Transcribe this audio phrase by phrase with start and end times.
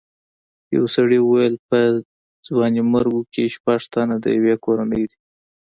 [0.75, 1.79] یو سړي وویل په
[2.47, 5.17] ځوانیمرګو کې شپږ تنه د یوې کورنۍ دي.